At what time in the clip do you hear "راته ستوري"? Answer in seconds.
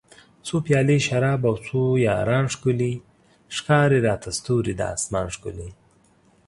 4.07-4.73